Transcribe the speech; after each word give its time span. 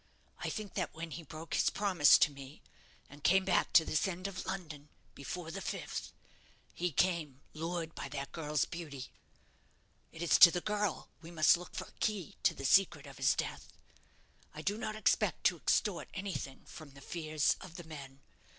I 0.39 0.49
think 0.49 0.73
that 0.73 0.95
when 0.95 1.11
he 1.11 1.21
broke 1.21 1.53
his 1.53 1.69
promise 1.69 2.17
to 2.17 2.31
me, 2.31 2.63
and 3.07 3.23
came 3.23 3.45
back 3.45 3.71
to 3.73 3.85
this 3.85 4.07
end 4.07 4.25
of 4.25 4.47
London, 4.47 4.89
before 5.13 5.51
the 5.51 5.61
fifth, 5.61 6.11
he 6.73 6.91
came 6.91 7.41
lured 7.53 7.93
by 7.93 8.09
that 8.09 8.31
girl's 8.31 8.65
beauty. 8.65 9.11
It 10.11 10.23
is 10.23 10.39
to 10.39 10.49
the 10.49 10.59
girl 10.61 11.09
we 11.21 11.29
must 11.29 11.55
look 11.55 11.75
for 11.75 11.85
a 11.85 11.91
key 11.99 12.35
to 12.41 12.55
the 12.55 12.65
secret 12.65 13.05
of 13.05 13.17
his 13.17 13.35
death. 13.35 13.67
I 14.55 14.63
do 14.63 14.75
not 14.75 14.95
expect 14.95 15.43
to 15.43 15.57
extort 15.57 16.09
anything 16.15 16.65
from 16.65 16.95
the 16.95 17.01
fears 17.01 17.55
of 17.61 17.75
the 17.75 17.83
men. 17.83 18.21